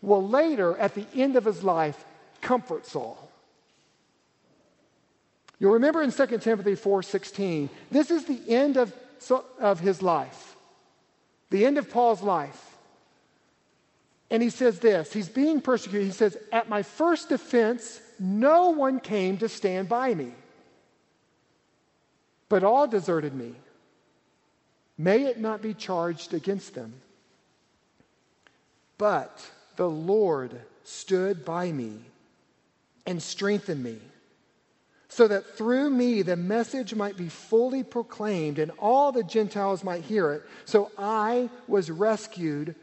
[0.00, 2.04] will later, at the end of his life,
[2.40, 3.30] comfort Saul.
[5.58, 8.94] You'll remember in 2 Timothy 4:16, this is the end of,
[9.58, 10.55] of his life,
[11.50, 12.76] the end of Paul's life.
[14.30, 16.06] And he says this he's being persecuted.
[16.06, 20.32] He says, At my first defense, no one came to stand by me,
[22.48, 23.54] but all deserted me.
[24.98, 26.94] May it not be charged against them.
[28.98, 32.00] But the Lord stood by me
[33.06, 33.98] and strengthened me,
[35.16, 40.04] so that through me the message might be fully proclaimed and all the Gentiles might
[40.04, 40.42] hear it.
[40.66, 42.74] So I was rescued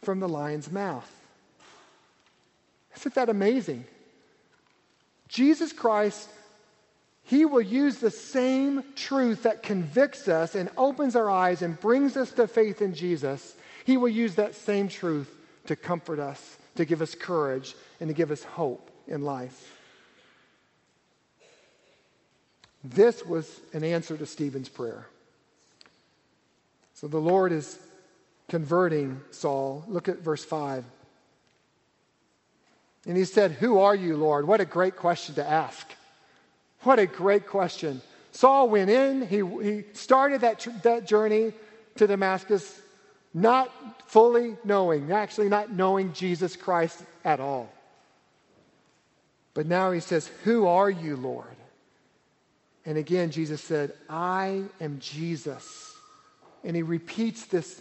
[0.00, 1.06] from the lion's mouth.
[2.96, 3.84] Isn't that amazing?
[5.28, 6.30] Jesus Christ
[7.24, 12.16] he will use the same truth that convicts us and opens our eyes and brings
[12.16, 13.54] us to faith in Jesus.
[13.84, 15.30] He will use that same truth
[15.66, 19.79] to comfort us, to give us courage, and to give us hope in life.
[22.82, 25.06] This was an answer to Stephen's prayer.
[26.94, 27.78] So the Lord is
[28.48, 29.84] converting Saul.
[29.88, 30.84] Look at verse 5.
[33.06, 34.46] And he said, Who are you, Lord?
[34.46, 35.86] What a great question to ask.
[36.82, 38.02] What a great question.
[38.32, 41.52] Saul went in, he, he started that, that journey
[41.96, 42.80] to Damascus
[43.32, 43.70] not
[44.08, 47.72] fully knowing, actually not knowing Jesus Christ at all.
[49.54, 51.46] But now he says, Who are you, Lord?
[52.86, 55.94] And again, Jesus said, I am Jesus.
[56.64, 57.80] And he repeats this.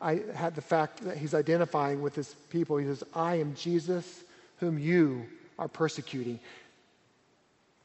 [0.00, 2.76] I had the fact that he's identifying with his people.
[2.76, 4.24] He says, I am Jesus
[4.58, 5.26] whom you
[5.58, 6.40] are persecuting.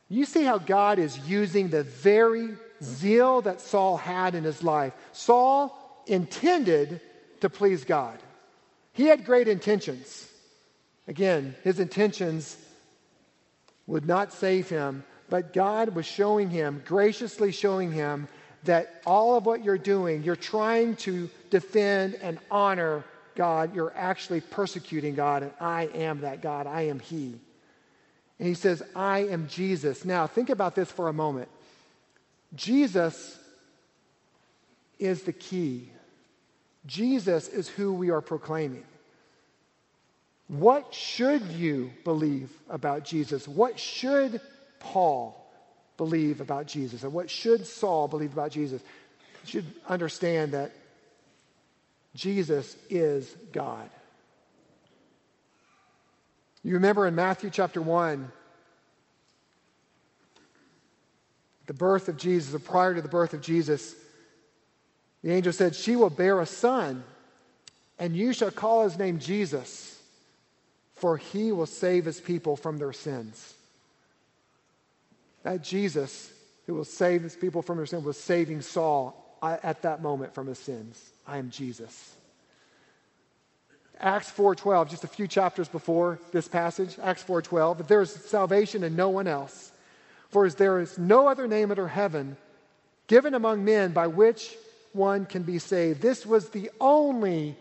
[0.10, 2.50] You see how God is using the very
[2.82, 4.94] zeal that Saul had in his life.
[5.12, 7.02] Saul intended
[7.42, 8.18] to please God,
[8.94, 10.28] he had great intentions.
[11.08, 12.58] Again, his intentions
[13.86, 18.28] would not save him, but God was showing him, graciously showing him,
[18.64, 23.04] that all of what you're doing, you're trying to defend and honor
[23.36, 26.66] God, you're actually persecuting God, and I am that God.
[26.66, 27.36] I am He.
[28.40, 30.04] And He says, I am Jesus.
[30.04, 31.48] Now, think about this for a moment.
[32.56, 33.38] Jesus
[35.00, 35.92] is the key,
[36.88, 38.86] Jesus is who we are proclaiming.
[40.48, 43.48] What should you believe about Jesus?
[43.48, 44.40] What should
[44.80, 45.36] Paul
[45.98, 47.04] believe about Jesus?
[47.04, 48.82] And what should Saul believe about Jesus?
[49.46, 50.72] You should understand that
[52.16, 53.90] Jesus is God.
[56.64, 58.32] You remember in Matthew chapter 1,
[61.68, 63.96] the birth of Jesus, or prior to the birth of Jesus,
[65.24, 67.04] the angel said, She will bear a son,
[68.00, 70.02] and you shall call his name Jesus,
[70.96, 73.54] for he will save his people from their sins.
[75.48, 76.30] That Jesus,
[76.66, 80.34] who will save his people from their sin, was saving Saul uh, at that moment
[80.34, 81.02] from his sins.
[81.26, 82.18] I am Jesus.
[83.98, 88.84] Acts 4:12, just a few chapters before this passage, Acts 4:12, but there is salvation
[88.84, 89.72] in no one else.
[90.32, 92.36] For as there is no other name under heaven
[93.08, 94.54] given among men by which
[94.92, 96.02] one can be saved.
[96.02, 97.56] This was the only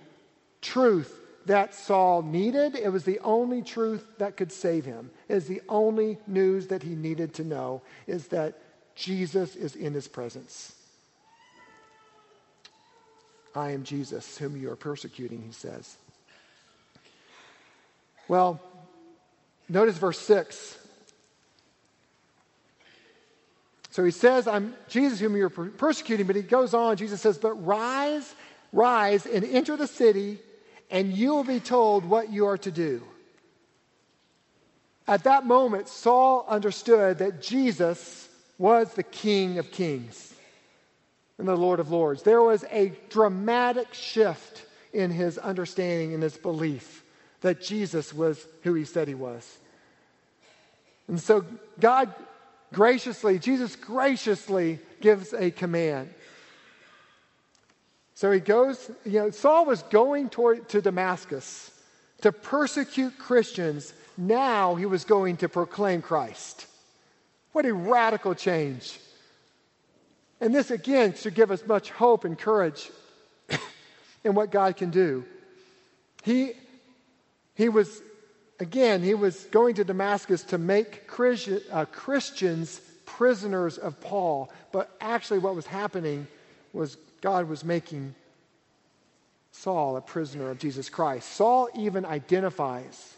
[0.60, 2.74] truth that Saul needed.
[2.74, 5.10] It was the only truth that could save him.
[5.28, 8.58] It is the only news that he needed to know is that
[8.94, 10.74] Jesus is in his presence.
[13.54, 15.96] I am Jesus, whom you are persecuting, he says.
[18.28, 18.60] Well,
[19.68, 20.78] notice verse 6.
[23.90, 26.96] So he says, I'm Jesus whom you're persecuting, but he goes on.
[26.96, 28.34] Jesus says, But rise,
[28.72, 30.38] rise and enter the city,
[30.90, 33.02] and you will be told what you are to do.
[35.08, 40.34] At that moment, Saul understood that Jesus was the King of Kings
[41.38, 42.22] and the Lord of Lords.
[42.22, 47.04] There was a dramatic shift in his understanding and his belief
[47.42, 49.58] that Jesus was who he said he was.
[51.06, 51.44] And so
[51.78, 52.12] God
[52.72, 56.12] graciously, Jesus graciously gives a command.
[58.16, 61.70] So he goes, you know, Saul was going toward to Damascus
[62.22, 63.92] to persecute Christians.
[64.16, 66.66] Now he was going to proclaim Christ.
[67.52, 68.98] What a radical change.
[70.40, 72.90] And this, again, should give us much hope and courage
[74.24, 75.22] in what God can do.
[76.22, 76.52] He,
[77.54, 78.00] he was,
[78.58, 81.02] again, he was going to Damascus to make
[81.70, 84.50] uh, Christians prisoners of Paul.
[84.72, 86.26] But actually, what was happening
[86.72, 88.14] was God was making
[89.52, 91.32] Saul a prisoner of Jesus Christ.
[91.32, 93.14] Saul even identifies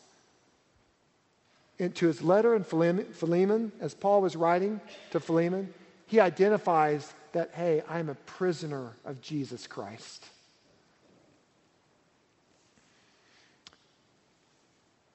[1.78, 4.80] into his letter in Philemon, as Paul was writing
[5.11, 5.72] to Philemon,
[6.07, 10.24] he identifies that, hey, I'm a prisoner of Jesus Christ.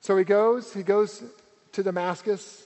[0.01, 1.23] So he goes, he goes
[1.71, 2.63] to Damascus,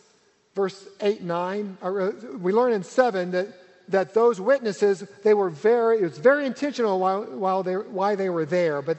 [0.56, 1.78] verse 8 9.
[1.82, 3.48] Uh, we learn in 7 that
[3.90, 8.30] that those witnesses, they were very, it was very intentional while, while they, why they
[8.30, 8.98] were there, but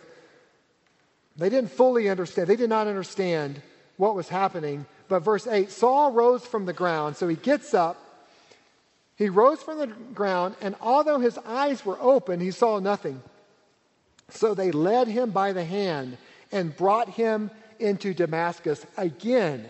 [1.37, 2.49] they didn't fully understand.
[2.49, 3.63] They did not understand
[3.97, 4.87] what was happening.
[5.09, 7.17] But verse 8 Saul rose from the ground.
[7.17, 7.97] So he gets up.
[9.17, 13.21] He rose from the ground, and although his eyes were open, he saw nothing.
[14.31, 16.19] So they led him by the hand
[16.53, 19.69] and brought him into Damascus again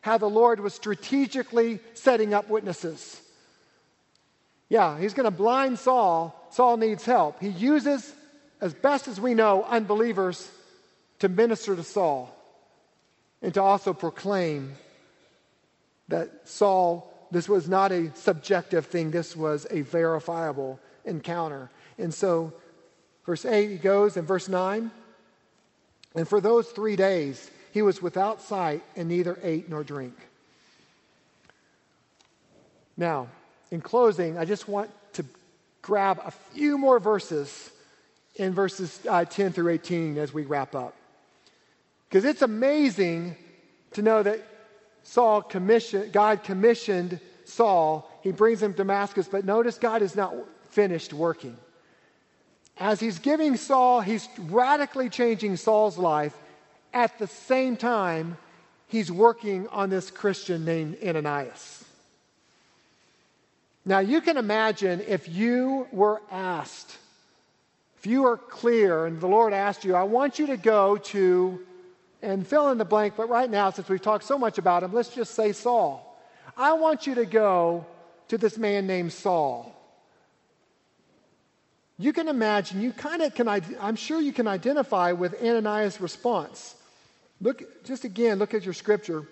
[0.00, 3.20] how the Lord was strategically setting up witnesses.
[4.68, 6.34] Yeah, he's going to blind Saul.
[6.50, 7.40] Saul needs help.
[7.40, 8.12] He uses,
[8.60, 10.50] as best as we know, unbelievers
[11.20, 12.34] to minister to Saul
[13.42, 14.74] and to also proclaim
[16.08, 21.70] that Saul, this was not a subjective thing, this was a verifiable encounter.
[21.98, 22.52] And so,
[23.24, 24.90] verse 8, he goes, and verse 9,
[26.14, 30.14] and for those three days, he was without sight and neither ate nor drink.
[32.96, 33.28] Now,
[33.70, 35.24] in closing, I just want to
[35.82, 37.70] grab a few more verses
[38.36, 40.94] in verses uh, 10 through 18 as we wrap up.
[42.08, 43.36] Because it's amazing
[43.92, 44.40] to know that
[45.02, 48.10] Saul commissioned, God commissioned Saul.
[48.22, 50.34] He brings him to Damascus, but notice God is not
[50.70, 51.56] finished working.
[52.76, 56.36] As he's giving Saul, he's radically changing Saul's life.
[56.92, 58.36] At the same time,
[58.88, 61.85] he's working on this Christian named Ananias.
[63.88, 66.98] Now, you can imagine if you were asked,
[67.98, 71.60] if you were clear and the Lord asked you, I want you to go to,
[72.20, 74.92] and fill in the blank, but right now, since we've talked so much about him,
[74.92, 76.20] let's just say Saul.
[76.56, 77.86] I want you to go
[78.26, 79.72] to this man named Saul.
[81.96, 86.74] You can imagine, you kind of can, I'm sure you can identify with Ananias' response.
[87.40, 89.28] Look, just again, look at your scripture.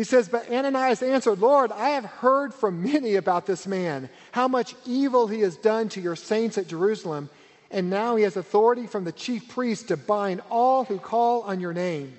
[0.00, 4.48] He says, But Ananias answered, Lord, I have heard from many about this man, how
[4.48, 7.28] much evil he has done to your saints at Jerusalem,
[7.70, 11.60] and now he has authority from the chief priest to bind all who call on
[11.60, 12.16] your name.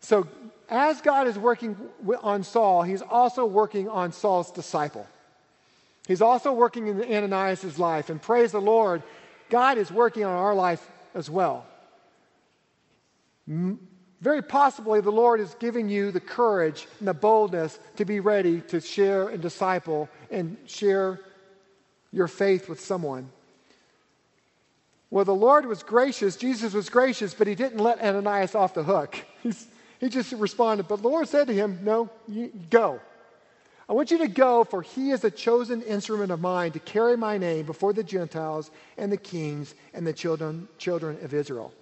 [0.00, 0.28] So,
[0.68, 1.74] as God is working
[2.22, 5.06] on Saul, he's also working on Saul's disciple.
[6.06, 9.02] He's also working in Ananias' life, and praise the Lord,
[9.48, 11.64] God is working on our life as well.
[14.20, 18.60] Very possibly, the Lord is giving you the courage and the boldness to be ready
[18.62, 21.20] to share and disciple and share
[22.12, 23.30] your faith with someone.
[25.10, 28.84] Well, the Lord was gracious, Jesus was gracious, but he didn't let Ananias off the
[28.84, 29.16] hook.
[29.42, 29.66] He's,
[29.98, 33.00] he just responded, but the Lord said to him, No, you, go.
[33.88, 37.16] I want you to go, for he is a chosen instrument of mine to carry
[37.16, 41.72] my name before the Gentiles and the kings and the children, children of Israel.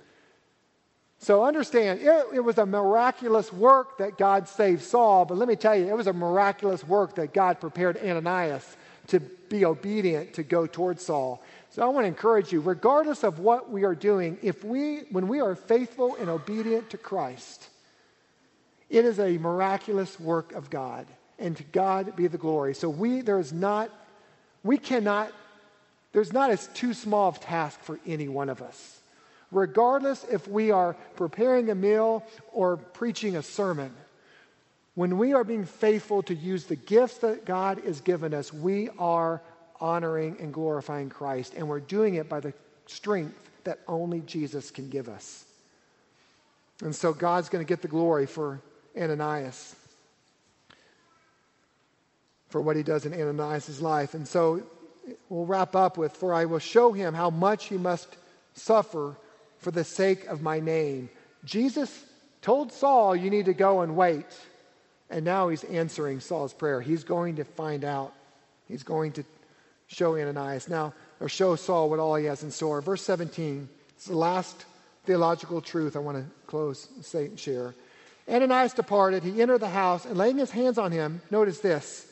[1.20, 5.56] So understand, it, it, was a miraculous work that God saved Saul, but let me
[5.56, 8.76] tell you, it was a miraculous work that God prepared Ananias
[9.08, 11.42] to be obedient to go towards Saul.
[11.70, 15.26] So I want to encourage you, regardless of what we are doing, if we, when
[15.28, 17.68] we are faithful and obedient to Christ,
[18.88, 21.06] it is a miraculous work of God
[21.38, 22.74] and to God be the glory.
[22.74, 23.90] So we, there is not,
[24.62, 25.32] we cannot,
[26.12, 28.97] there's not a too small of task for any one of us.
[29.50, 33.92] Regardless if we are preparing a meal or preaching a sermon,
[34.94, 38.90] when we are being faithful to use the gifts that God has given us, we
[38.98, 39.40] are
[39.80, 42.52] honoring and glorifying Christ, and we're doing it by the
[42.86, 45.44] strength that only Jesus can give us.
[46.82, 48.60] And so God's going to get the glory for
[48.96, 49.74] Ananias
[52.48, 54.14] for what he does in Ananias' life.
[54.14, 54.62] And so
[55.28, 58.16] we'll wrap up with For I will show him how much he must
[58.54, 59.16] suffer
[59.58, 61.10] for the sake of my name.
[61.44, 62.04] Jesus
[62.42, 64.26] told Saul, You need to go and wait.
[65.10, 66.80] And now he's answering Saul's prayer.
[66.80, 68.12] He's going to find out.
[68.66, 69.24] He's going to
[69.86, 72.82] show Ananias now, or show Saul what all he has in store.
[72.82, 74.66] Verse 17, it's the last
[75.06, 77.74] theological truth I want to close, say, and share.
[78.28, 79.22] Ananias departed.
[79.22, 82.08] He entered the house, and laying his hands on him, notice this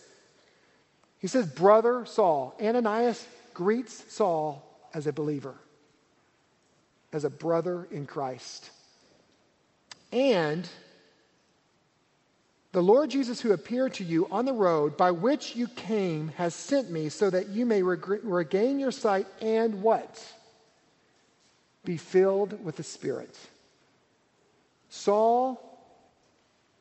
[1.19, 2.55] he says, Brother Saul.
[2.61, 5.55] Ananias greets Saul as a believer,
[7.17, 8.71] as a brother in Christ.
[10.13, 10.69] And
[12.73, 16.55] the Lord Jesus, who appeared to you on the road by which you came, has
[16.55, 20.23] sent me so that you may reg- regain your sight and what?
[21.87, 23.35] Be filled with the Spirit.
[24.91, 25.59] Saul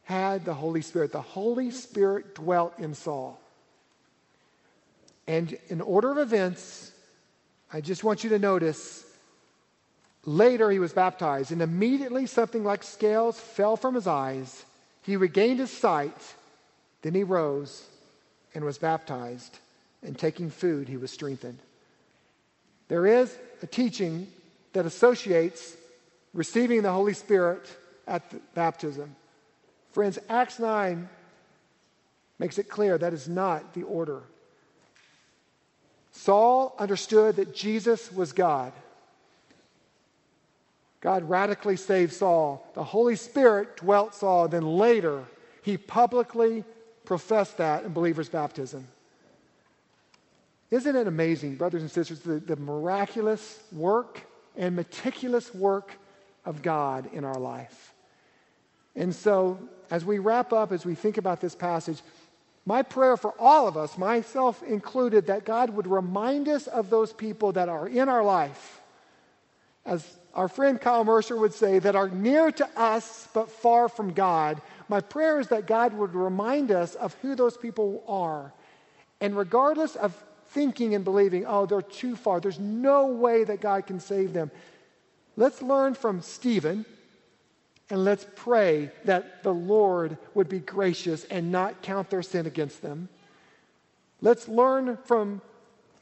[0.03, 1.13] had the Holy Spirit.
[1.13, 3.39] The Holy Spirit dwelt in Saul.
[5.27, 6.91] And in order of events,
[7.71, 9.04] I just want you to notice
[10.25, 14.65] later he was baptized, and immediately something like scales fell from his eyes.
[15.03, 16.17] He regained his sight.
[17.01, 17.85] Then he rose
[18.53, 19.59] and was baptized,
[20.01, 21.59] and taking food, he was strengthened.
[22.87, 24.27] There is a teaching
[24.73, 25.75] that associates
[26.33, 27.67] receiving the Holy Spirit
[28.07, 29.15] at baptism.
[29.93, 31.07] Friends, Acts 9
[32.39, 34.21] makes it clear that is not the order.
[36.11, 38.73] Saul understood that Jesus was God.
[41.05, 42.67] God radically saved Saul.
[42.73, 44.47] The Holy Spirit dwelt Saul.
[44.47, 45.23] Then later,
[45.61, 46.63] he publicly
[47.05, 48.87] professed that in believer's baptism.
[50.71, 54.25] Isn't it amazing, brothers and sisters, the, the miraculous work
[54.57, 55.91] and meticulous work
[56.43, 57.93] of God in our life?
[58.95, 59.59] And so,
[59.91, 62.01] as we wrap up, as we think about this passage,
[62.65, 67.13] my prayer for all of us, myself included, that God would remind us of those
[67.13, 68.81] people that are in our life.
[69.85, 74.13] As our friend Kyle Mercer would say, that are near to us but far from
[74.13, 74.61] God.
[74.89, 78.51] My prayer is that God would remind us of who those people are.
[79.21, 80.13] And regardless of
[80.49, 84.51] thinking and believing, oh, they're too far, there's no way that God can save them.
[85.37, 86.85] Let's learn from Stephen
[87.89, 92.81] and let's pray that the Lord would be gracious and not count their sin against
[92.81, 93.09] them.
[94.21, 95.41] Let's learn from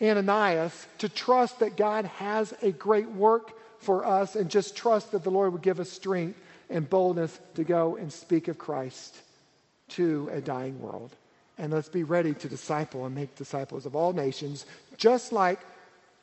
[0.02, 3.52] Ananias to trust that God has a great work
[3.84, 7.64] for us and just trust that the Lord would give us strength and boldness to
[7.64, 9.18] go and speak of Christ
[9.90, 11.12] to a dying world.
[11.58, 14.66] And let's be ready to disciple and make disciples of all nations,
[14.98, 15.60] just like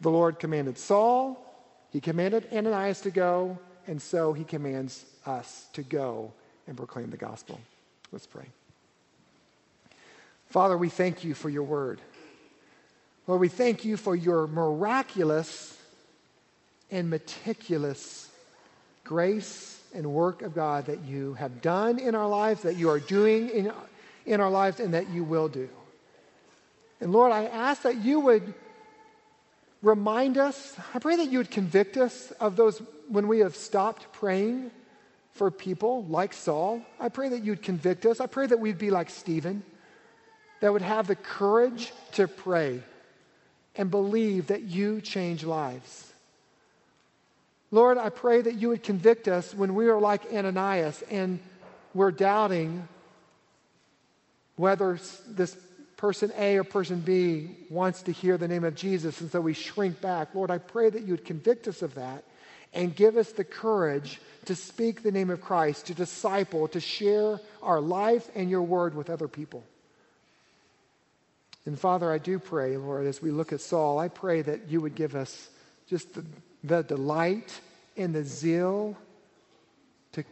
[0.00, 1.46] the Lord commanded Saul,
[1.90, 6.32] he commanded Ananias to go, and so he commands us to go
[6.66, 7.60] and proclaim the gospel.
[8.12, 8.46] Let's pray.
[10.46, 12.00] Father, we thank you for your word.
[13.26, 15.76] Lord, we thank you for your miraculous
[16.90, 18.28] and meticulous
[19.04, 23.00] grace and work of God that you have done in our lives, that you are
[23.00, 23.72] doing in,
[24.26, 25.68] in our lives, and that you will do.
[27.00, 28.54] And Lord, I ask that you would
[29.82, 34.12] remind us, I pray that you would convict us of those when we have stopped
[34.12, 34.70] praying
[35.32, 36.82] for people like Saul.
[36.98, 38.20] I pray that you'd convict us.
[38.20, 39.62] I pray that we'd be like Stephen,
[40.60, 42.82] that would have the courage to pray
[43.74, 46.09] and believe that you change lives.
[47.70, 51.38] Lord, I pray that you would convict us when we are like Ananias and
[51.94, 52.88] we're doubting
[54.56, 54.98] whether
[55.28, 55.56] this
[55.96, 59.52] person A or person B wants to hear the name of Jesus, and so we
[59.54, 60.34] shrink back.
[60.34, 62.24] Lord, I pray that you would convict us of that
[62.72, 67.40] and give us the courage to speak the name of Christ, to disciple, to share
[67.62, 69.64] our life and your word with other people.
[71.66, 74.80] And Father, I do pray, Lord, as we look at Saul, I pray that you
[74.80, 75.48] would give us
[75.88, 76.24] just the,
[76.62, 77.60] the delight
[77.96, 78.96] and the zeal
[80.12, 80.24] to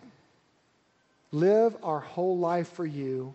[1.32, 3.34] live our whole life for you.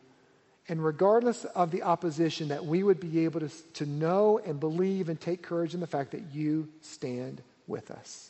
[0.70, 5.10] And regardless of the opposition, that we would be able to, to know and believe
[5.10, 8.30] and take courage in the fact that you stand with us.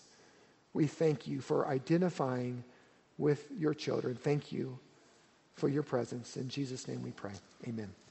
[0.74, 2.64] We thank you for identifying
[3.18, 4.16] with your children.
[4.16, 4.80] Thank you
[5.56, 6.36] for your presence.
[6.36, 7.34] In Jesus' name we pray.
[7.68, 8.03] Amen.